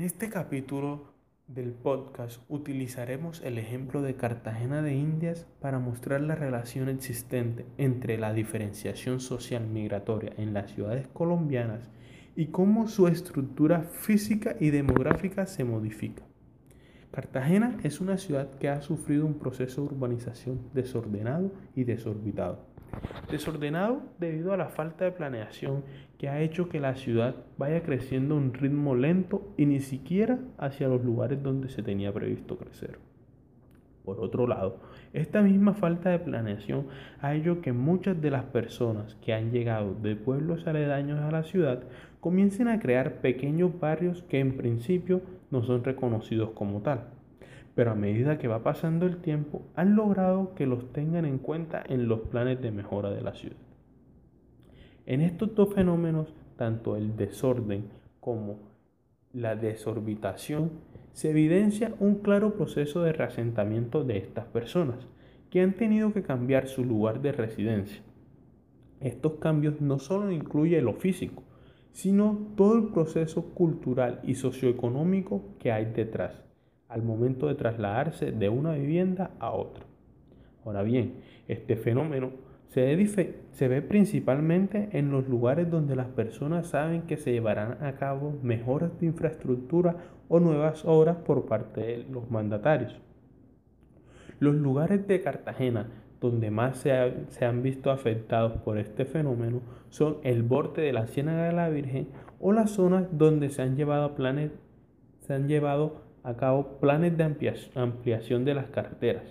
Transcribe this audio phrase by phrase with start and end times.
[0.00, 1.12] este capítulo
[1.48, 8.18] del podcast utilizaremos el ejemplo de Cartagena de Indias para mostrar la relación existente entre
[8.18, 11.88] la diferenciación social migratoria en las ciudades colombianas
[12.36, 16.22] y cómo su estructura física y demográfica se modifica.
[17.10, 22.68] Cartagena es una ciudad que ha sufrido un proceso de urbanización desordenado y desorbitado
[23.30, 25.84] Desordenado debido a la falta de planeación
[26.18, 30.38] que ha hecho que la ciudad vaya creciendo a un ritmo lento y ni siquiera
[30.56, 32.98] hacia los lugares donde se tenía previsto crecer.
[34.04, 34.80] Por otro lado,
[35.12, 36.86] esta misma falta de planeación
[37.20, 41.42] ha hecho que muchas de las personas que han llegado de pueblos aledaños a la
[41.42, 41.82] ciudad
[42.20, 47.17] comiencen a crear pequeños barrios que en principio no son reconocidos como tal
[47.78, 51.80] pero a medida que va pasando el tiempo han logrado que los tengan en cuenta
[51.88, 53.54] en los planes de mejora de la ciudad.
[55.06, 57.84] En estos dos fenómenos, tanto el desorden
[58.18, 58.58] como
[59.32, 60.72] la desorbitación,
[61.12, 65.06] se evidencia un claro proceso de reasentamiento de estas personas,
[65.48, 68.02] que han tenido que cambiar su lugar de residencia.
[68.98, 71.44] Estos cambios no solo incluyen lo físico,
[71.92, 76.42] sino todo el proceso cultural y socioeconómico que hay detrás
[76.88, 79.84] al momento de trasladarse de una vivienda a otra.
[80.64, 81.14] Ahora bien,
[81.46, 82.30] este fenómeno
[82.68, 88.38] se ve, principalmente en los lugares donde las personas saben que se llevarán a cabo
[88.42, 89.96] mejoras de infraestructura
[90.28, 93.00] o nuevas obras por parte de los mandatarios.
[94.38, 95.88] Los lugares de Cartagena
[96.20, 101.06] donde más se, se han visto afectados por este fenómeno son el borde de la
[101.06, 102.08] Ciénaga de la Virgen
[102.40, 104.50] o las zonas donde se han llevado planes,
[105.20, 107.24] se han llevado a cabo planes de
[107.74, 109.24] ampliación de las carreteras,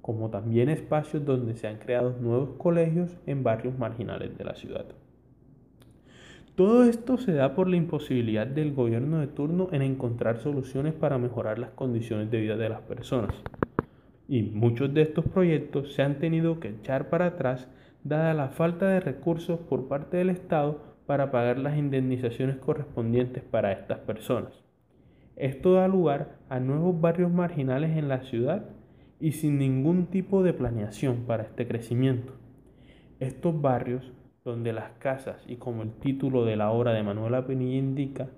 [0.00, 4.86] como también espacios donde se han creado nuevos colegios en barrios marginales de la ciudad.
[6.54, 11.18] Todo esto se da por la imposibilidad del gobierno de turno en encontrar soluciones para
[11.18, 13.34] mejorar las condiciones de vida de las personas.
[14.26, 17.68] Y muchos de estos proyectos se han tenido que echar para atrás
[18.02, 23.72] dada la falta de recursos por parte del Estado para pagar las indemnizaciones correspondientes para
[23.72, 24.69] estas personas.
[25.40, 28.66] Esto da lugar a nuevos barrios marginales en la ciudad
[29.18, 32.34] y sin ningún tipo de planeación para este crecimiento.
[33.20, 34.12] Estos barrios,
[34.44, 38.28] donde las casas, y como el título de la obra de Manuela Penilla indica,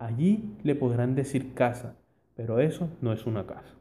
[0.00, 1.94] allí le podrán decir casa,
[2.34, 3.79] pero eso no es una casa.